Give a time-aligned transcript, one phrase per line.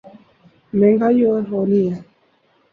[0.73, 1.97] مہنگائی اور ہونی ہے۔